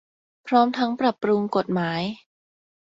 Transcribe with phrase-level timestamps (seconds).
[0.47, 2.01] พร้อมทั้งปรับปรุงกฎหมาย